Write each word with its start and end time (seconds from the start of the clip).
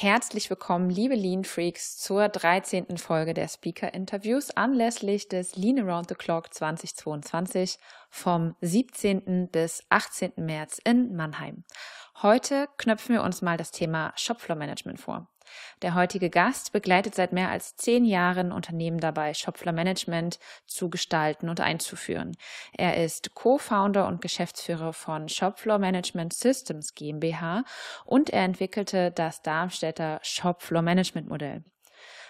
Herzlich 0.00 0.48
willkommen, 0.48 0.90
liebe 0.90 1.16
Lean 1.16 1.42
Freaks, 1.42 1.98
zur 1.98 2.28
13. 2.28 2.98
Folge 2.98 3.34
der 3.34 3.48
Speaker 3.48 3.92
Interviews 3.92 4.56
anlässlich 4.56 5.26
des 5.26 5.56
Lean 5.56 5.80
Around 5.80 6.10
the 6.10 6.14
Clock 6.14 6.54
2022 6.54 7.80
vom 8.08 8.54
17. 8.60 9.48
bis 9.50 9.82
18. 9.88 10.34
März 10.36 10.80
in 10.84 11.16
Mannheim. 11.16 11.64
Heute 12.20 12.68
knöpfen 12.78 13.14
wir 13.14 13.22
uns 13.22 13.42
mal 13.42 13.56
das 13.56 13.70
Thema 13.70 14.12
Shopfloor 14.16 14.58
Management 14.58 14.98
vor. 14.98 15.28
Der 15.82 15.94
heutige 15.94 16.30
Gast 16.30 16.72
begleitet 16.72 17.14
seit 17.14 17.32
mehr 17.32 17.48
als 17.48 17.76
zehn 17.76 18.04
Jahren 18.04 18.50
Unternehmen 18.50 18.98
dabei, 18.98 19.34
Shopfloor 19.34 19.72
Management 19.72 20.40
zu 20.66 20.90
gestalten 20.90 21.48
und 21.48 21.60
einzuführen. 21.60 22.36
Er 22.72 23.04
ist 23.04 23.36
Co-Founder 23.36 24.08
und 24.08 24.20
Geschäftsführer 24.20 24.92
von 24.92 25.28
Shopfloor 25.28 25.78
Management 25.78 26.32
Systems 26.32 26.96
GmbH 26.96 27.62
und 28.04 28.30
er 28.30 28.42
entwickelte 28.42 29.12
das 29.12 29.42
Darmstädter 29.42 30.18
Shopfloor 30.24 30.82
Management 30.82 31.28
Modell. 31.28 31.62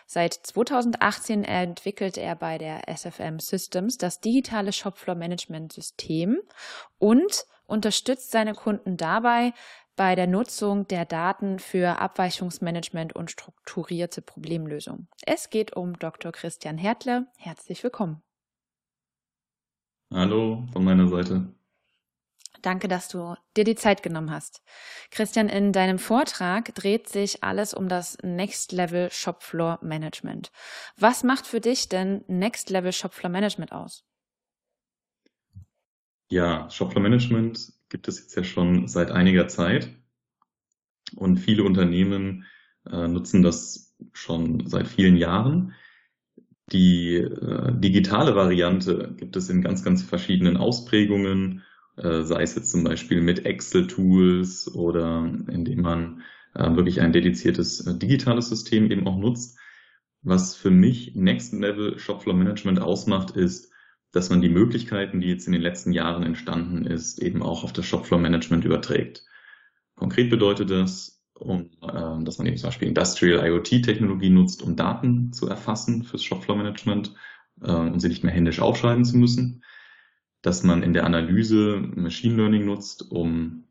Seit 0.07 0.35
2018 0.35 1.45
entwickelt 1.45 2.19
er 2.19 2.35
bei 2.35 2.59
der 2.59 2.95
SFM 2.95 3.39
Systems 3.41 3.97
das 3.97 4.21
digitale 4.21 4.73
Shopfloor 4.73 5.17
Management 5.17 5.73
System 5.73 6.41
und 6.99 7.47
unterstützt 7.69 8.33
seine 8.33 8.55
Kunden 8.55 8.97
dabei, 8.97 9.53
bei 9.95 10.15
der 10.15 10.27
Nutzung 10.27 10.87
der 10.87 11.05
Daten 11.05 11.59
für 11.59 11.99
Abweichungsmanagement 12.01 13.15
und 13.15 13.31
strukturierte 13.31 14.23
Problemlösung. 14.23 15.09
Es 15.27 15.51
geht 15.51 15.77
um 15.77 15.99
Dr. 15.99 16.33
Christian 16.33 16.79
Hertle. 16.79 17.27
Herzlich 17.37 17.83
willkommen. 17.83 18.23
Hallo 20.13 20.67
von 20.73 20.85
meiner 20.85 21.09
Seite. 21.09 21.53
Danke, 22.63 22.89
dass 22.89 23.09
du 23.09 23.35
dir 23.57 23.65
die 23.65 23.75
Zeit 23.75 24.03
genommen 24.03 24.31
hast. 24.31 24.63
Christian, 25.11 25.49
in 25.49 25.73
deinem 25.73 25.99
Vortrag 25.99 26.75
dreht 26.75 27.09
sich 27.09 27.45
alles 27.45 27.75
um 27.75 27.89
das 27.89 28.19
Next 28.23 28.73
Level 28.73 29.11
Shopfloor 29.11 29.79
Management. 29.83 30.51
Was 30.97 31.23
macht 31.23 31.47
für 31.47 31.61
dich 31.61 31.89
denn 31.89 32.25
Next 32.27 32.71
Level 32.71 32.93
Shopfloor 32.93 33.31
Management 33.31 33.73
aus? 33.73 34.05
Ja, 36.31 36.69
Shopfloor 36.71 37.03
Management 37.03 37.73
gibt 37.89 38.09
es 38.09 38.21
jetzt 38.21 38.37
ja 38.37 38.45
schon 38.45 38.87
seit 38.87 39.11
einiger 39.11 39.49
Zeit. 39.49 39.91
Und 41.17 41.39
viele 41.39 41.65
Unternehmen 41.65 42.45
äh, 42.91 43.09
nutzen 43.09 43.43
das 43.43 43.97
schon 44.13 44.67
seit 44.67 44.87
vielen 44.87 45.17
Jahren. 45.17 45.75
Die 46.71 47.17
äh, 47.17 47.73
digitale 47.81 48.37
Variante 48.37 49.15
gibt 49.17 49.37
es 49.37 49.49
in 49.49 49.63
ganz, 49.63 49.83
ganz 49.83 50.03
verschiedenen 50.03 50.59
Ausprägungen, 50.59 51.63
äh, 51.97 52.23
sei 52.23 52.43
es 52.43 52.55
jetzt 52.55 52.71
zum 52.71 52.85
Beispiel 52.85 53.23
mit 53.23 53.47
Excel-Tools 53.47 54.75
oder 54.75 55.25
indem 55.49 55.81
man 55.81 56.23
äh, 56.55 56.77
wirklich 56.77 57.01
ein 57.01 57.13
dediziertes 57.13 57.87
äh, 57.87 57.99
digitales 57.99 58.51
System 58.51 58.91
eben 58.91 59.07
auch 59.07 59.17
nutzt. 59.17 59.59
Was 60.23 60.55
für 60.55 60.71
mich 60.71 61.15
Next 61.15 61.55
Level 61.55 61.99
Shopfloor 61.99 62.37
Management 62.37 62.81
ausmacht, 62.81 63.31
ist, 63.31 63.73
dass 64.13 64.31
man 64.31 64.41
die 64.41 64.49
Möglichkeiten, 64.49 65.21
die 65.21 65.29
jetzt 65.29 65.47
in 65.47 65.53
den 65.53 65.63
letzten 65.63 65.93
Jahren 65.93 66.23
entstanden 66.23 66.87
ist, 66.87 67.21
eben 67.21 67.43
auch 67.43 67.65
auf 67.65 67.73
das 67.73 67.87
Shopfloor 67.87 68.21
Management 68.21 68.65
überträgt. 68.65 69.25
Konkret 69.95 70.31
bedeutet 70.31 70.71
das, 70.71 71.23
um, 71.35 71.71
äh, 71.83 72.25
dass 72.25 72.39
man 72.39 72.47
eben 72.47 72.57
zum 72.57 72.69
Beispiel 72.69 72.89
Industrial 72.89 73.47
IoT-Technologie 73.47 74.31
nutzt, 74.31 74.63
um 74.63 74.77
Daten 74.77 75.33
zu 75.33 75.49
erfassen 75.49 76.05
fürs 76.05 76.25
Shopfloor 76.25 76.57
Management 76.57 77.15
äh, 77.61 77.73
und 77.73 78.01
sie 78.01 78.09
nicht 78.09 78.25
mehr 78.25 78.33
händisch 78.33 78.61
aufschreiben 78.61 79.05
zu 79.05 79.17
müssen. 79.17 79.63
Dass 80.43 80.63
man 80.63 80.83
in 80.83 80.95
der 80.95 81.05
Analyse 81.05 81.79
Machine 81.79 82.37
Learning 82.37 82.65
nutzt, 82.65 83.11
um 83.11 83.65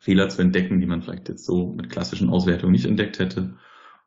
Fehler 0.00 0.28
zu 0.28 0.42
entdecken, 0.42 0.80
die 0.80 0.86
man 0.86 1.02
vielleicht 1.02 1.28
jetzt 1.28 1.46
so 1.46 1.72
mit 1.72 1.88
klassischen 1.88 2.28
Auswertungen 2.28 2.72
nicht 2.72 2.84
entdeckt 2.84 3.18
hätte. 3.18 3.56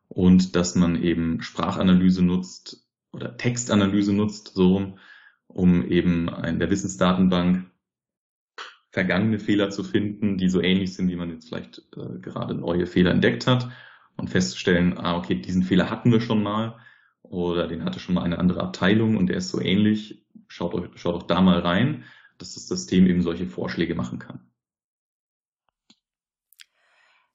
Und 0.08 0.56
dass 0.56 0.76
man 0.76 1.02
eben 1.02 1.42
Sprachanalyse 1.42 2.24
nutzt 2.24 2.88
oder 3.12 3.36
Textanalyse 3.36 4.14
nutzt, 4.14 4.54
so 4.54 4.96
um 5.48 5.86
eben 5.86 6.28
in 6.46 6.60
der 6.60 6.70
Wissensdatenbank 6.70 7.70
vergangene 8.92 9.40
Fehler 9.40 9.70
zu 9.70 9.84
finden, 9.84 10.38
die 10.38 10.50
so 10.50 10.62
ähnlich 10.62 10.96
sind, 10.96 11.10
wie 11.10 11.16
man 11.16 11.30
jetzt 11.30 11.50
vielleicht 11.50 11.80
äh, 11.96 12.20
gerade 12.20 12.54
neue 12.56 12.88
Fehler 12.88 13.12
entdeckt 13.12 13.46
hat 13.46 13.70
und 14.16 14.30
festzustellen, 14.30 14.98
ah, 14.98 15.18
okay, 15.18 15.36
diesen 15.36 15.64
Fehler 15.64 15.90
hatten 15.90 16.12
wir 16.12 16.22
schon 16.22 16.42
mal 16.42 16.80
oder 17.22 17.68
den 17.68 17.84
hatte 17.84 18.00
schon 18.00 18.16
mal 18.16 18.24
eine 18.24 18.40
andere 18.40 18.62
Abteilung 18.62 19.18
und 19.18 19.28
der 19.28 19.38
ist 19.38 19.50
so 19.50 19.62
ähnlich, 19.62 20.26
schaut 20.48 20.74
euch, 20.74 20.90
schaut 20.96 21.16
auch 21.16 21.28
da 21.28 21.42
mal 21.42 21.60
rein, 21.60 22.06
dass 22.38 22.54
das 22.54 22.68
System 22.68 23.08
eben 23.08 23.22
solche 23.22 23.46
Vorschläge 23.46 23.96
machen 23.96 24.20
kann. 24.20 24.40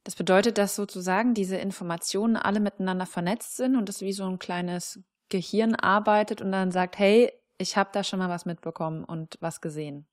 Das 0.05 0.17
bedeutet, 0.17 0.59
dass 0.59 0.75
sozusagen 0.75 1.35
diese 1.35 1.57
Informationen 1.57 2.37
alle 2.37 2.59
miteinander 2.59 3.07
vernetzt 3.07 3.57
sind 3.57 3.77
und 3.77 3.89
es 3.89 4.01
wie 4.01 4.13
so 4.13 4.25
ein 4.25 4.41
kleines 4.41 5.05
Gehirn 5.29 5.77
arbeitet 5.77 6.43
und 6.43 6.51
dann 6.51 6.73
sagt, 6.73 6.99
hey, 6.99 7.31
ich 7.63 7.77
habe 7.77 7.91
da 7.93 8.05
schon 8.05 8.19
mal 8.19 8.29
was 8.29 8.45
mitbekommen 8.45 9.05
und 9.05 9.39
was 9.41 9.61
gesehen. 9.61 10.07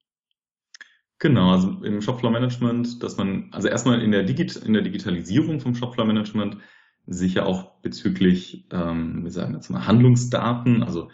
Genau, 1.18 1.52
also 1.52 1.84
im 1.84 2.02
Shopfloor 2.02 2.32
Management, 2.32 3.04
dass 3.04 3.18
man, 3.18 3.50
also 3.52 3.68
erstmal 3.68 4.02
in 4.02 4.12
der, 4.12 4.24
Digit 4.24 4.56
in 4.56 4.72
der 4.72 4.84
Digitalisierung 4.84 5.60
vom 5.60 5.76
Shopfloor 5.76 6.08
Management 6.08 6.58
sicher 7.06 7.46
auch 7.46 7.82
bezüglich, 7.82 8.68
ähm, 8.72 9.24
wir 9.24 9.32
sagen 9.32 9.56
jetzt 9.56 9.70
mal 9.70 9.86
Handlungsdaten, 9.86 10.82
also 10.82 11.10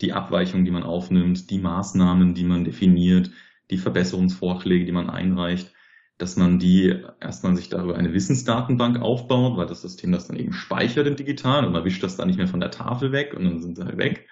die 0.00 0.12
Abweichungen, 0.12 0.64
die 0.64 0.70
man 0.70 0.84
aufnimmt, 0.84 1.50
die 1.50 1.58
Maßnahmen, 1.58 2.34
die 2.34 2.44
man 2.44 2.64
definiert, 2.64 3.30
die 3.70 3.78
Verbesserungsvorschläge, 3.78 4.84
die 4.84 4.92
man 4.92 5.10
einreicht, 5.10 5.72
dass 6.18 6.36
man 6.36 6.60
die 6.60 7.02
erstmal 7.20 7.56
sich 7.56 7.68
darüber 7.68 7.96
eine 7.96 8.12
Wissensdatenbank 8.12 9.00
aufbaut, 9.00 9.56
weil 9.56 9.66
das 9.66 9.82
System 9.82 10.12
das 10.12 10.28
dann 10.28 10.36
eben 10.36 10.52
speichert 10.52 11.08
im 11.08 11.16
Digitalen 11.16 11.64
und 11.64 11.72
man 11.72 11.84
wischt 11.84 12.02
das 12.02 12.16
dann 12.16 12.28
nicht 12.28 12.36
mehr 12.36 12.46
von 12.46 12.60
der 12.60 12.70
Tafel 12.70 13.10
weg 13.10 13.34
und 13.34 13.44
dann 13.44 13.60
sind 13.60 13.76
sie 13.76 13.84
halt 13.84 13.98
weg, 13.98 14.28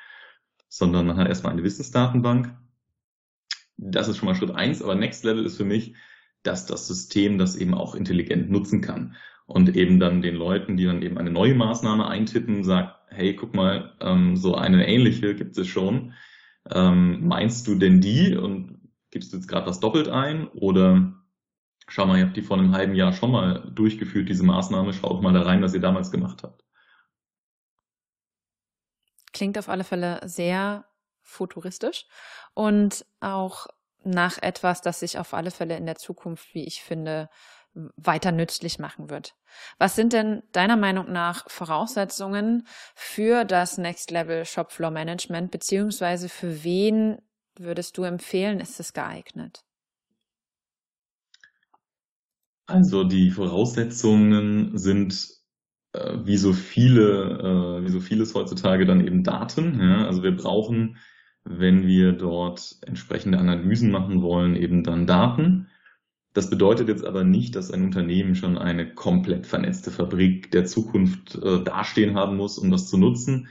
sondern 0.70 1.06
man 1.06 1.18
hat 1.18 1.28
erstmal 1.28 1.52
eine 1.52 1.64
Wissensdatenbank 1.64 2.56
das 3.80 4.08
ist 4.08 4.18
schon 4.18 4.28
mal 4.28 4.34
Schritt 4.34 4.54
eins, 4.54 4.82
aber 4.82 4.94
Next 4.94 5.24
Level 5.24 5.44
ist 5.44 5.56
für 5.56 5.64
mich, 5.64 5.94
dass 6.42 6.66
das 6.66 6.86
System 6.86 7.38
das 7.38 7.56
eben 7.56 7.74
auch 7.74 7.94
intelligent 7.94 8.50
nutzen 8.50 8.80
kann 8.80 9.16
und 9.46 9.74
eben 9.74 9.98
dann 9.98 10.22
den 10.22 10.36
Leuten, 10.36 10.76
die 10.76 10.84
dann 10.84 11.02
eben 11.02 11.18
eine 11.18 11.30
neue 11.30 11.54
Maßnahme 11.54 12.06
eintippen, 12.06 12.62
sagt, 12.62 12.96
hey, 13.08 13.34
guck 13.34 13.54
mal, 13.54 13.94
ähm, 14.00 14.36
so 14.36 14.54
eine 14.54 14.86
ähnliche 14.86 15.34
gibt 15.34 15.58
es 15.58 15.66
schon. 15.66 16.12
Ähm, 16.70 17.26
meinst 17.26 17.66
du 17.66 17.74
denn 17.74 18.00
die 18.00 18.36
und 18.36 18.90
gibst 19.10 19.32
du 19.32 19.36
jetzt 19.36 19.48
gerade 19.48 19.66
was 19.66 19.80
doppelt 19.80 20.08
ein 20.08 20.46
oder 20.48 21.14
schau 21.88 22.06
mal, 22.06 22.18
ihr 22.18 22.26
habt 22.26 22.36
die 22.36 22.42
vor 22.42 22.58
einem 22.58 22.72
halben 22.72 22.94
Jahr 22.94 23.12
schon 23.12 23.32
mal 23.32 23.70
durchgeführt, 23.74 24.28
diese 24.28 24.44
Maßnahme, 24.44 24.92
schaut 24.92 25.22
mal 25.22 25.32
da 25.32 25.42
rein, 25.42 25.62
was 25.62 25.74
ihr 25.74 25.80
damals 25.80 26.10
gemacht 26.10 26.42
habt. 26.42 26.64
Klingt 29.32 29.58
auf 29.58 29.68
alle 29.68 29.84
Fälle 29.84 30.20
sehr 30.24 30.84
futuristisch 31.22 32.06
und 32.54 33.04
auch 33.20 33.66
nach 34.02 34.38
etwas, 34.42 34.80
das 34.80 35.00
sich 35.00 35.18
auf 35.18 35.34
alle 35.34 35.50
Fälle 35.50 35.76
in 35.76 35.86
der 35.86 35.96
Zukunft, 35.96 36.54
wie 36.54 36.64
ich 36.64 36.82
finde, 36.82 37.28
weiter 37.96 38.32
nützlich 38.32 38.78
machen 38.78 39.10
wird. 39.10 39.36
Was 39.78 39.94
sind 39.94 40.12
denn 40.12 40.42
deiner 40.52 40.76
Meinung 40.76 41.12
nach 41.12 41.48
Voraussetzungen 41.48 42.66
für 42.94 43.44
das 43.44 43.78
Next 43.78 44.10
Level 44.10 44.44
Shopfloor 44.44 44.90
Management, 44.90 45.50
beziehungsweise 45.50 46.28
für 46.28 46.64
wen 46.64 47.18
würdest 47.56 47.96
du 47.96 48.02
empfehlen, 48.02 48.58
ist 48.60 48.80
es 48.80 48.92
geeignet? 48.92 49.64
Also 52.66 53.04
die 53.04 53.30
Voraussetzungen 53.30 54.76
sind 54.78 55.39
äh, 55.92 56.18
wie 56.24 56.36
so 56.36 56.52
viele, 56.52 57.80
äh, 57.80 57.84
wie 57.84 57.90
so 57.90 58.00
vieles 58.00 58.34
heutzutage 58.34 58.86
dann 58.86 59.06
eben 59.06 59.24
Daten. 59.24 59.78
Ja? 59.80 60.06
Also 60.06 60.22
wir 60.22 60.36
brauchen 60.36 60.96
wenn 61.44 61.86
wir 61.86 62.12
dort 62.12 62.76
entsprechende 62.86 63.38
Analysen 63.38 63.90
machen 63.90 64.22
wollen, 64.22 64.56
eben 64.56 64.82
dann 64.82 65.06
Daten. 65.06 65.68
Das 66.32 66.50
bedeutet 66.50 66.88
jetzt 66.88 67.04
aber 67.04 67.24
nicht, 67.24 67.56
dass 67.56 67.72
ein 67.72 67.84
Unternehmen 67.84 68.34
schon 68.34 68.56
eine 68.56 68.94
komplett 68.94 69.46
vernetzte 69.46 69.90
Fabrik 69.90 70.50
der 70.52 70.64
Zukunft 70.64 71.36
äh, 71.42 71.64
dastehen 71.64 72.14
haben 72.14 72.36
muss, 72.36 72.58
um 72.58 72.70
das 72.70 72.88
zu 72.88 72.98
nutzen. 72.98 73.48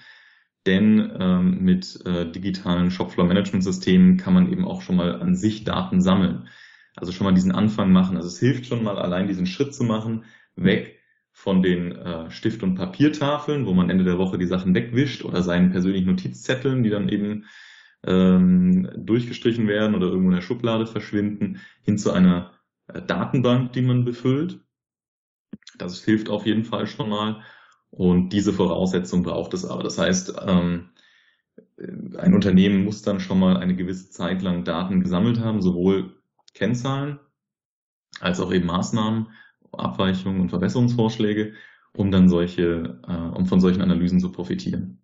Denn 0.65 1.11
ähm, 1.19 1.61
mit 1.61 1.99
äh, 2.05 2.31
digitalen 2.31 2.91
Shopfloor-Management-Systemen 2.91 4.17
kann 4.17 4.33
man 4.33 4.51
eben 4.51 4.65
auch 4.65 4.81
schon 4.81 4.95
mal 4.95 5.21
an 5.21 5.35
sich 5.35 5.63
Daten 5.63 6.01
sammeln. 6.01 6.47
Also 6.95 7.11
schon 7.11 7.25
mal 7.25 7.33
diesen 7.33 7.53
Anfang 7.53 7.91
machen. 7.91 8.17
Also 8.17 8.27
es 8.27 8.39
hilft 8.39 8.65
schon 8.65 8.83
mal 8.83 8.97
allein 8.97 9.27
diesen 9.27 9.45
Schritt 9.45 9.73
zu 9.73 9.83
machen, 9.83 10.25
weg 10.55 10.98
von 11.39 11.63
den 11.63 11.93
äh, 11.93 12.29
Stift- 12.29 12.63
und 12.63 12.75
Papiertafeln, 12.75 13.65
wo 13.65 13.73
man 13.73 13.89
Ende 13.89 14.03
der 14.03 14.17
Woche 14.17 14.37
die 14.37 14.45
Sachen 14.45 14.75
wegwischt 14.75 15.23
oder 15.23 15.41
seinen 15.41 15.71
persönlichen 15.71 16.09
Notizzetteln, 16.09 16.83
die 16.83 16.89
dann 16.89 17.07
eben 17.07 17.45
ähm, 18.05 18.91
durchgestrichen 18.97 19.65
werden 19.69 19.95
oder 19.95 20.07
irgendwo 20.07 20.31
in 20.31 20.35
der 20.35 20.41
Schublade 20.41 20.85
verschwinden, 20.85 21.61
hin 21.81 21.97
zu 21.97 22.11
einer 22.11 22.51
äh, 22.87 23.01
Datenbank, 23.01 23.71
die 23.71 23.81
man 23.81 24.03
befüllt. 24.03 24.59
Das 25.77 26.03
hilft 26.03 26.27
auf 26.27 26.45
jeden 26.45 26.65
Fall 26.65 26.87
schon 26.87 27.07
mal. 27.07 27.41
Und 27.89 28.33
diese 28.33 28.51
Voraussetzung 28.51 29.23
braucht 29.23 29.53
es 29.53 29.63
aber. 29.63 29.81
Das 29.81 29.97
heißt, 29.97 30.33
ähm, 30.45 30.89
ein 32.17 32.33
Unternehmen 32.33 32.83
muss 32.83 33.01
dann 33.01 33.21
schon 33.21 33.39
mal 33.39 33.55
eine 33.55 33.77
gewisse 33.77 34.09
Zeit 34.09 34.41
lang 34.41 34.65
Daten 34.65 34.99
gesammelt 34.99 35.39
haben, 35.39 35.61
sowohl 35.61 36.21
Kennzahlen 36.53 37.17
als 38.19 38.41
auch 38.41 38.51
eben 38.51 38.65
Maßnahmen, 38.65 39.27
Abweichungen 39.73 40.41
und 40.41 40.49
Verbesserungsvorschläge. 40.49 41.53
um 41.93 42.11
dann 42.11 42.29
solche, 42.29 43.01
äh, 43.07 43.37
um 43.37 43.47
von 43.47 43.59
solchen 43.59 43.81
Analysen 43.81 44.19
zu 44.19 44.31
profitieren. 44.31 45.01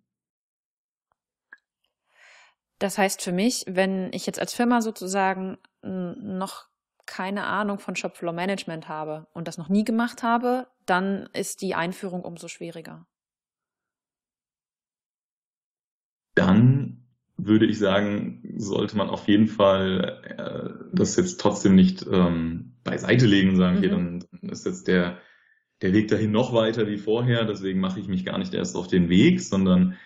Das 2.78 2.96
heißt 2.96 3.22
für 3.22 3.32
mich, 3.32 3.64
wenn 3.66 4.12
ich 4.12 4.24
jetzt 4.24 4.38
als 4.38 4.54
Firma 4.54 4.80
sozusagen 4.80 5.58
noch 5.82 6.68
keine 7.06 7.44
Ahnung 7.44 7.78
von 7.78 7.96
Shopfloor 7.96 8.32
Management 8.32 8.88
habe 8.88 9.28
und 9.32 9.48
das 9.48 9.58
noch 9.58 9.68
nie 9.68 9.84
gemacht 9.84 10.22
habe, 10.22 10.66
dann 10.84 11.28
ist 11.32 11.62
die 11.62 11.74
Einführung 11.74 12.22
umso 12.22 12.48
schwieriger. 12.48 13.06
Dann 16.34 16.75
würde 17.46 17.66
ich 17.66 17.78
sagen, 17.78 18.42
sollte 18.56 18.96
man 18.96 19.08
auf 19.08 19.28
jeden 19.28 19.48
Fall 19.48 20.22
äh, 20.38 20.86
das 20.92 21.16
jetzt 21.16 21.40
trotzdem 21.40 21.74
nicht 21.74 22.06
ähm, 22.10 22.76
beiseite 22.84 23.26
legen 23.26 23.56
sagen, 23.56 23.78
okay, 23.78 23.88
mhm. 23.88 24.20
dann 24.30 24.50
ist 24.50 24.66
jetzt 24.66 24.88
der, 24.88 25.18
der 25.82 25.92
Weg 25.92 26.08
dahin 26.08 26.32
noch 26.32 26.52
weiter 26.52 26.86
wie 26.86 26.98
vorher, 26.98 27.44
deswegen 27.44 27.80
mache 27.80 28.00
ich 28.00 28.08
mich 28.08 28.24
gar 28.24 28.38
nicht 28.38 28.54
erst 28.54 28.76
auf 28.76 28.88
den 28.88 29.08
Weg, 29.08 29.40
sondern 29.40 29.96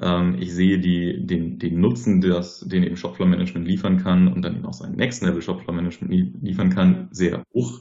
ähm, 0.00 0.36
ich 0.40 0.52
sehe 0.54 0.78
die, 0.78 1.26
den, 1.26 1.58
den 1.58 1.80
Nutzen, 1.80 2.20
das, 2.20 2.60
den 2.60 2.82
eben 2.82 2.96
Shopfloor 2.96 3.28
Management 3.28 3.66
liefern 3.66 3.98
kann 3.98 4.28
und 4.28 4.42
dann 4.42 4.56
eben 4.56 4.66
auch 4.66 4.72
sein 4.72 4.92
Next 4.92 5.22
Level 5.22 5.42
Shopfloor 5.42 5.74
Management 5.74 6.42
liefern 6.42 6.70
kann, 6.70 6.90
mhm. 6.90 7.08
sehr 7.10 7.44
hoch. 7.52 7.80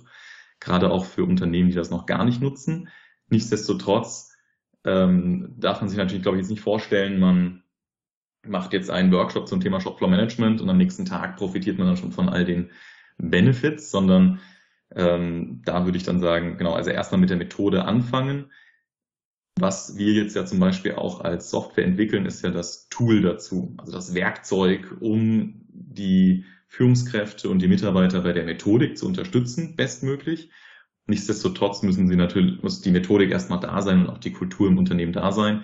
Gerade 0.59 0.91
auch 0.91 1.05
für 1.05 1.23
Unternehmen, 1.23 1.69
die 1.69 1.75
das 1.75 1.89
noch 1.89 2.05
gar 2.05 2.23
nicht 2.23 2.41
nutzen. 2.41 2.89
Nichtsdestotrotz 3.29 4.35
ähm, 4.83 5.55
darf 5.57 5.81
man 5.81 5.89
sich 5.89 5.97
natürlich, 5.97 6.21
glaube 6.21 6.37
ich, 6.37 6.43
jetzt 6.43 6.51
nicht 6.51 6.61
vorstellen, 6.61 7.19
man 7.19 7.63
macht 8.45 8.73
jetzt 8.73 8.89
einen 8.89 9.11
Workshop 9.11 9.47
zum 9.47 9.61
Thema 9.61 9.79
Shopfloor 9.79 10.09
Management 10.09 10.61
und 10.61 10.69
am 10.69 10.77
nächsten 10.77 11.05
Tag 11.05 11.37
profitiert 11.37 11.77
man 11.77 11.87
dann 11.87 11.97
schon 11.97 12.11
von 12.11 12.29
all 12.29 12.45
den 12.45 12.71
Benefits, 13.17 13.91
sondern 13.91 14.39
ähm, 14.95 15.61
da 15.63 15.85
würde 15.85 15.97
ich 15.97 16.03
dann 16.03 16.19
sagen, 16.19 16.57
genau, 16.57 16.73
also 16.73 16.89
erstmal 16.89 17.21
mit 17.21 17.29
der 17.29 17.37
Methode 17.37 17.85
anfangen. 17.85 18.51
Was 19.59 19.97
wir 19.97 20.13
jetzt 20.13 20.35
ja 20.35 20.45
zum 20.45 20.59
Beispiel 20.59 20.93
auch 20.93 21.21
als 21.21 21.51
Software 21.51 21.85
entwickeln, 21.85 22.25
ist 22.25 22.43
ja 22.43 22.49
das 22.49 22.87
Tool 22.89 23.21
dazu, 23.21 23.75
also 23.77 23.91
das 23.91 24.13
Werkzeug, 24.15 24.97
um 24.99 25.65
die 25.69 26.45
Führungskräfte 26.67 27.49
und 27.49 27.59
die 27.59 27.67
Mitarbeiter 27.67 28.21
bei 28.21 28.31
der 28.31 28.45
Methodik 28.45 28.97
zu 28.97 29.05
unterstützen, 29.05 29.75
bestmöglich. 29.75 30.51
Nichtsdestotrotz 31.05 31.83
müssen 31.83 32.07
sie 32.07 32.15
natürlich, 32.15 32.63
muss 32.63 32.81
die 32.81 32.91
Methodik 32.91 33.29
erstmal 33.29 33.59
da 33.59 33.81
sein 33.81 34.01
und 34.01 34.09
auch 34.09 34.17
die 34.17 34.31
Kultur 34.31 34.67
im 34.67 34.77
Unternehmen 34.77 35.13
da 35.13 35.31
sein. 35.31 35.63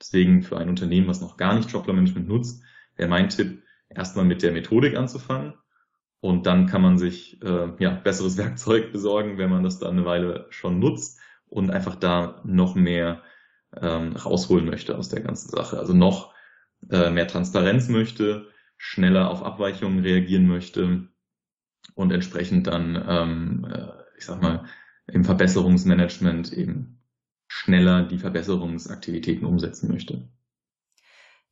Deswegen 0.00 0.42
für 0.42 0.58
ein 0.58 0.68
Unternehmen, 0.68 1.08
was 1.08 1.20
noch 1.20 1.36
gar 1.36 1.54
nicht 1.54 1.72
Dropler 1.72 1.94
Management 1.94 2.28
nutzt, 2.28 2.62
wäre 2.96 3.08
mein 3.08 3.28
Tipp, 3.28 3.62
erstmal 3.88 4.24
mit 4.24 4.42
der 4.42 4.52
Methodik 4.52 4.96
anzufangen. 4.96 5.54
Und 6.20 6.46
dann 6.46 6.66
kann 6.66 6.82
man 6.82 6.98
sich 6.98 7.42
äh, 7.42 7.72
ja, 7.78 7.90
besseres 7.90 8.36
Werkzeug 8.38 8.92
besorgen, 8.92 9.38
wenn 9.38 9.50
man 9.50 9.62
das 9.62 9.78
dann 9.78 9.92
eine 9.92 10.06
Weile 10.06 10.46
schon 10.50 10.78
nutzt 10.78 11.20
und 11.46 11.70
einfach 11.70 11.96
da 11.96 12.40
noch 12.44 12.74
mehr 12.74 13.22
ähm, 13.80 14.16
rausholen 14.16 14.66
möchte 14.66 14.96
aus 14.96 15.08
der 15.08 15.20
ganzen 15.20 15.50
Sache. 15.50 15.78
Also 15.78 15.92
noch 15.94 16.34
äh, 16.90 17.10
mehr 17.10 17.26
Transparenz 17.26 17.88
möchte, 17.88 18.48
schneller 18.76 19.30
auf 19.30 19.42
Abweichungen 19.42 20.00
reagieren 20.00 20.46
möchte 20.46 21.08
und 21.94 22.12
entsprechend 22.12 22.66
dann, 22.66 23.02
ähm, 23.06 23.66
äh, 23.70 23.88
ich 24.16 24.26
sag 24.26 24.42
mal, 24.42 24.64
im 25.06 25.24
Verbesserungsmanagement 25.24 26.52
eben 26.52 27.03
schneller 27.54 28.02
die 28.02 28.18
Verbesserungsaktivitäten 28.18 29.46
umsetzen 29.46 29.88
möchte. 29.88 30.28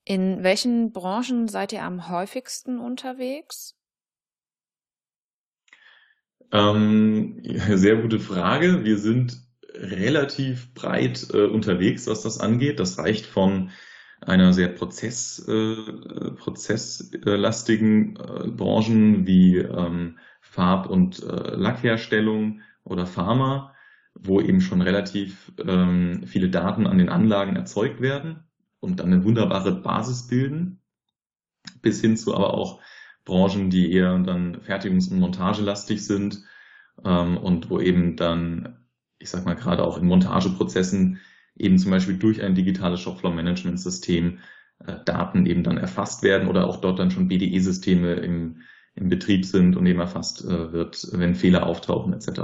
In 0.05 0.43
welchen 0.43 0.93
Branchen 0.93 1.47
seid 1.47 1.73
ihr 1.73 1.85
am 1.85 2.09
häufigsten 2.09 2.81
unterwegs? 2.81 3.77
Ähm, 6.51 7.41
sehr 7.45 8.03
gute 8.03 8.19
Frage. 8.19 8.85
Wir 8.85 8.99
sind 8.99 9.47
relativ 9.75 10.75
breit 10.75 11.29
äh, 11.33 11.45
unterwegs, 11.45 12.09
was 12.09 12.23
das 12.23 12.41
angeht. 12.41 12.81
Das 12.81 12.99
reicht 12.99 13.25
von 13.25 13.71
einer 14.21 14.53
sehr 14.53 14.69
Prozess, 14.69 15.39
äh, 15.47 15.77
prozesslastigen 16.37 18.17
äh, 18.17 18.49
Branchen 18.49 19.25
wie 19.25 19.59
ähm, 19.59 20.19
Farb- 20.41 20.91
und 20.91 21.23
äh, 21.23 21.55
Lackherstellung 21.55 22.61
oder 22.83 23.07
Pharma 23.07 23.73
wo 24.15 24.41
eben 24.41 24.61
schon 24.61 24.83
relativ 24.83 25.53
ähm, 25.65 26.23
viele 26.27 26.51
Daten 26.51 26.87
an 26.87 26.99
den 26.99 27.09
Anlagen 27.09 27.57
erzeugt 27.57 28.01
werden 28.01 28.45
und 28.81 29.01
dann 29.01 29.13
eine 29.13 29.25
wunderbare 29.25 29.73
Basis 29.73 30.27
bilden, 30.27 30.81
bis 31.81 32.01
hin 32.01 32.17
zu 32.17 32.35
aber 32.35 32.55
auch 32.55 32.81
Branchen, 33.25 33.71
die 33.71 33.93
eher 33.93 34.19
dann 34.19 34.57
fertigungs- 34.61 35.11
und 35.11 35.21
montagelastig 35.21 36.05
sind 36.05 36.45
ähm, 37.05 37.37
und 37.37 37.71
wo 37.71 37.81
eben 37.81 38.17
dann, 38.17 38.87
ich 39.19 39.31
sag 39.31 39.45
mal 39.45 39.55
gerade 39.55 39.85
auch 39.85 39.99
in 39.99 40.07
Montageprozessen 40.07 41.21
eben 41.57 41.79
zum 41.79 41.91
Beispiel 41.91 42.19
durch 42.19 42.43
ein 42.43 42.55
digitales 42.55 43.01
Shopfloor-Management-System 43.01 44.39
äh, 44.87 44.97
Daten 45.05 45.47
eben 45.47 45.63
dann 45.63 45.79
erfasst 45.79 46.23
werden 46.23 46.49
oder 46.49 46.67
auch 46.67 46.81
dort 46.81 46.99
dann 46.99 47.11
schon 47.11 47.29
BDE-Systeme 47.29 48.15
im, 48.15 48.63
im 48.95 49.09
Betrieb 49.09 49.45
sind 49.45 49.77
und 49.77 49.87
eben 49.87 50.01
erfasst 50.01 50.45
äh, 50.45 50.73
wird, 50.73 51.07
wenn 51.13 51.35
Fehler 51.35 51.67
auftauchen 51.67 52.13
etc. 52.13 52.41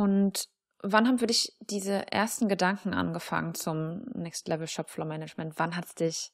Und 0.00 0.48
wann 0.82 1.06
haben 1.06 1.18
für 1.18 1.26
dich 1.26 1.52
diese 1.60 2.10
ersten 2.10 2.48
Gedanken 2.48 2.94
angefangen 2.94 3.54
zum 3.54 4.04
Next 4.14 4.48
Level 4.48 4.66
Shopfloor 4.66 5.06
Management? 5.06 5.54
Wann 5.58 5.76
hat's 5.76 5.94
dich, 5.94 6.32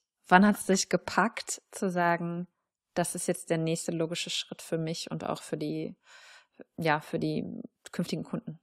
dich 0.68 0.88
gepackt 0.88 1.62
zu 1.72 1.90
sagen, 1.90 2.46
das 2.94 3.16
ist 3.16 3.26
jetzt 3.26 3.50
der 3.50 3.58
nächste 3.58 3.90
logische 3.90 4.30
Schritt 4.30 4.62
für 4.62 4.78
mich 4.78 5.10
und 5.10 5.24
auch 5.24 5.42
für 5.42 5.56
die, 5.56 5.96
ja, 6.76 7.00
für 7.00 7.18
die 7.18 7.44
künftigen 7.90 8.22
Kunden? 8.22 8.60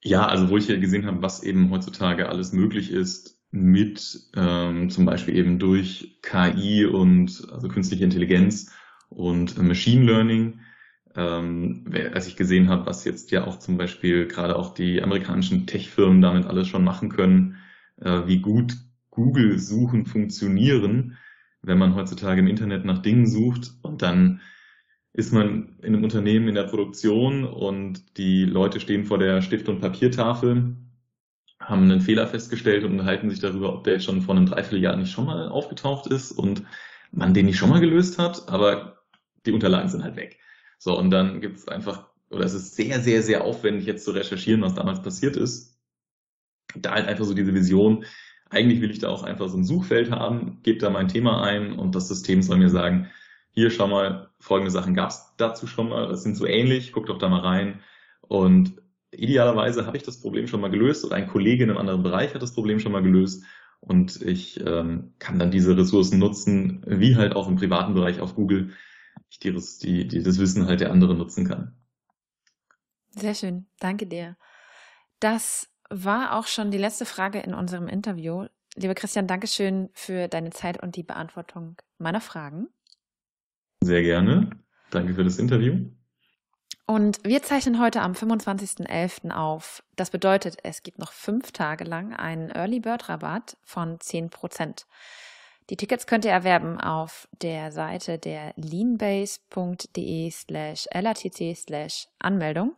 Ja, 0.00 0.26
also 0.26 0.48
wo 0.48 0.56
ich 0.56 0.68
ja 0.68 0.78
gesehen 0.78 1.06
habe, 1.06 1.20
was 1.22 1.42
eben 1.42 1.70
heutzutage 1.70 2.28
alles 2.28 2.52
möglich 2.52 2.92
ist 2.92 3.40
mit 3.50 4.30
ähm, 4.36 4.90
zum 4.90 5.06
Beispiel 5.06 5.36
eben 5.36 5.58
durch 5.58 6.20
KI 6.22 6.86
und 6.86 7.48
also 7.50 7.66
künstliche 7.66 8.04
Intelligenz 8.04 8.70
und 9.08 9.58
Machine 9.58 10.04
Learning, 10.04 10.60
ähm, 11.16 11.84
als 12.12 12.26
ich 12.26 12.36
gesehen 12.36 12.68
habe, 12.68 12.86
was 12.86 13.04
jetzt 13.04 13.30
ja 13.30 13.46
auch 13.46 13.58
zum 13.58 13.76
Beispiel 13.76 14.26
gerade 14.26 14.56
auch 14.56 14.74
die 14.74 15.02
amerikanischen 15.02 15.66
Tech-Firmen 15.66 16.20
damit 16.20 16.46
alles 16.46 16.68
schon 16.68 16.84
machen 16.84 17.08
können, 17.08 17.56
äh, 18.00 18.22
wie 18.26 18.40
gut 18.40 18.76
Google-Suchen 19.10 20.06
funktionieren, 20.06 21.16
wenn 21.62 21.78
man 21.78 21.94
heutzutage 21.94 22.40
im 22.40 22.48
Internet 22.48 22.84
nach 22.84 22.98
Dingen 22.98 23.26
sucht 23.26 23.72
und 23.82 24.02
dann 24.02 24.40
ist 25.12 25.32
man 25.32 25.78
in 25.80 25.94
einem 25.94 26.02
Unternehmen 26.02 26.48
in 26.48 26.56
der 26.56 26.64
Produktion 26.64 27.44
und 27.44 28.18
die 28.18 28.44
Leute 28.44 28.80
stehen 28.80 29.04
vor 29.04 29.18
der 29.18 29.42
Stift- 29.42 29.68
und 29.68 29.80
Papiertafel, 29.80 30.76
haben 31.60 31.82
einen 31.84 32.00
Fehler 32.00 32.26
festgestellt 32.26 32.82
und 32.82 32.92
unterhalten 32.92 33.30
sich 33.30 33.38
darüber, 33.38 33.72
ob 33.72 33.84
der 33.84 33.94
jetzt 33.94 34.04
schon 34.04 34.22
vor 34.22 34.34
einem 34.34 34.46
Dreivierteljahr 34.46 34.96
nicht 34.96 35.12
schon 35.12 35.26
mal 35.26 35.48
aufgetaucht 35.48 36.08
ist 36.08 36.32
und 36.32 36.64
man 37.12 37.32
den 37.32 37.46
nicht 37.46 37.56
schon 37.56 37.70
mal 37.70 37.80
gelöst 37.80 38.18
hat, 38.18 38.48
aber 38.48 39.04
die 39.46 39.52
Unterlagen 39.52 39.88
sind 39.88 40.02
halt 40.02 40.16
weg. 40.16 40.38
So, 40.84 40.98
und 40.98 41.10
dann 41.10 41.40
gibt 41.40 41.56
es 41.56 41.66
einfach, 41.66 42.10
oder 42.28 42.44
es 42.44 42.52
ist 42.52 42.76
sehr, 42.76 43.00
sehr, 43.00 43.22
sehr 43.22 43.44
aufwendig 43.44 43.86
jetzt 43.86 44.04
zu 44.04 44.10
recherchieren, 44.10 44.60
was 44.60 44.74
damals 44.74 45.00
passiert 45.00 45.34
ist. 45.34 45.80
Da 46.76 46.92
halt 46.92 47.08
einfach 47.08 47.24
so 47.24 47.32
diese 47.32 47.54
Vision, 47.54 48.04
eigentlich 48.50 48.82
will 48.82 48.90
ich 48.90 48.98
da 48.98 49.08
auch 49.08 49.22
einfach 49.22 49.48
so 49.48 49.56
ein 49.56 49.64
Suchfeld 49.64 50.10
haben, 50.10 50.60
gebe 50.62 50.78
da 50.78 50.90
mein 50.90 51.08
Thema 51.08 51.42
ein 51.42 51.72
und 51.72 51.94
das 51.94 52.08
System 52.08 52.42
soll 52.42 52.58
mir 52.58 52.68
sagen, 52.68 53.08
hier 53.52 53.70
schau 53.70 53.86
mal, 53.86 54.28
folgende 54.38 54.70
Sachen 54.70 54.92
gab 54.92 55.08
es 55.08 55.32
dazu 55.38 55.66
schon 55.66 55.88
mal, 55.88 56.06
das 56.06 56.22
sind 56.22 56.36
so 56.36 56.44
ähnlich, 56.44 56.92
guck 56.92 57.06
doch 57.06 57.16
da 57.16 57.30
mal 57.30 57.40
rein. 57.40 57.80
Und 58.20 58.74
idealerweise 59.10 59.86
habe 59.86 59.96
ich 59.96 60.02
das 60.02 60.20
Problem 60.20 60.48
schon 60.48 60.60
mal 60.60 60.70
gelöst 60.70 61.02
oder 61.06 61.16
ein 61.16 61.28
Kollege 61.28 61.64
in 61.64 61.70
einem 61.70 61.78
anderen 61.78 62.02
Bereich 62.02 62.34
hat 62.34 62.42
das 62.42 62.52
Problem 62.52 62.78
schon 62.78 62.92
mal 62.92 63.02
gelöst 63.02 63.42
und 63.80 64.20
ich 64.20 64.60
ähm, 64.60 65.14
kann 65.18 65.38
dann 65.38 65.50
diese 65.50 65.78
Ressourcen 65.78 66.18
nutzen, 66.18 66.84
wie 66.86 67.16
halt 67.16 67.34
auch 67.34 67.48
im 67.48 67.56
privaten 67.56 67.94
Bereich 67.94 68.20
auf 68.20 68.34
Google, 68.34 68.74
ich 69.30 69.38
die, 69.38 69.52
die, 69.52 70.08
die 70.08 70.22
das 70.22 70.38
Wissen 70.38 70.66
halt 70.66 70.80
der 70.80 70.90
anderen 70.90 71.18
nutzen 71.18 71.46
kann. 71.46 71.76
Sehr 73.10 73.34
schön, 73.34 73.66
danke 73.78 74.06
dir. 74.06 74.36
Das 75.20 75.68
war 75.90 76.34
auch 76.36 76.46
schon 76.46 76.70
die 76.70 76.78
letzte 76.78 77.06
Frage 77.06 77.40
in 77.40 77.54
unserem 77.54 77.88
Interview. 77.88 78.46
Lieber 78.76 78.94
Christian, 78.94 79.26
danke 79.26 79.46
schön 79.46 79.90
für 79.92 80.28
deine 80.28 80.50
Zeit 80.50 80.82
und 80.82 80.96
die 80.96 81.04
Beantwortung 81.04 81.76
meiner 81.98 82.20
Fragen. 82.20 82.68
Sehr 83.80 84.02
gerne. 84.02 84.50
Danke 84.90 85.14
für 85.14 85.24
das 85.24 85.38
Interview. 85.38 85.90
Und 86.86 87.20
wir 87.24 87.42
zeichnen 87.42 87.80
heute 87.80 88.02
am 88.02 88.12
25.11. 88.12 89.30
auf. 89.30 89.82
Das 89.96 90.10
bedeutet, 90.10 90.58
es 90.64 90.82
gibt 90.82 90.98
noch 90.98 91.12
fünf 91.12 91.52
Tage 91.52 91.84
lang 91.84 92.14
einen 92.14 92.50
Early 92.50 92.80
Bird 92.80 93.08
Rabatt 93.08 93.56
von 93.62 93.98
10 94.00 94.28
Prozent. 94.28 94.86
Die 95.70 95.76
Tickets 95.76 96.06
könnt 96.06 96.24
ihr 96.26 96.30
erwerben 96.30 96.78
auf 96.78 97.26
der 97.40 97.72
Seite 97.72 98.18
der 98.18 98.52
leanbase.de 98.56 100.30
slash 100.30 100.86
latc 100.92 101.56
slash 101.56 102.08
Anmeldung. 102.18 102.76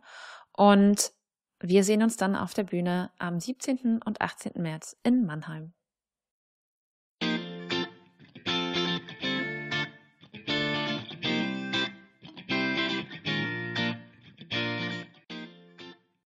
Und 0.53 1.11
wir 1.59 1.83
sehen 1.83 2.03
uns 2.03 2.17
dann 2.17 2.35
auf 2.35 2.53
der 2.53 2.63
Bühne 2.63 3.11
am 3.17 3.39
17. 3.39 3.99
und 4.05 4.21
18. 4.21 4.61
März 4.61 4.95
in 5.03 5.25
Mannheim. 5.25 5.73